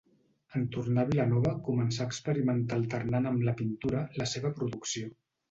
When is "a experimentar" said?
2.07-2.81